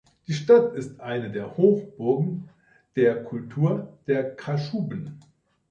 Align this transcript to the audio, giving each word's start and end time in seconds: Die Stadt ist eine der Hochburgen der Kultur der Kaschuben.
Die 0.25 0.33
Stadt 0.33 0.73
ist 0.73 0.99
eine 0.99 1.29
der 1.29 1.57
Hochburgen 1.57 2.49
der 2.95 3.23
Kultur 3.23 3.87
der 4.07 4.35
Kaschuben. 4.35 5.19